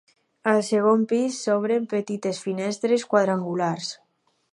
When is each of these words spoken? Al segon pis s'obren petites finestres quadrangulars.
Al 0.51 0.59
segon 0.67 1.03
pis 1.11 1.35
s'obren 1.43 1.85
petites 1.91 2.39
finestres 2.47 3.05
quadrangulars. 3.13 3.93